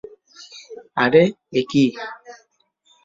[0.97, 1.23] আরে,
[1.59, 1.83] একি!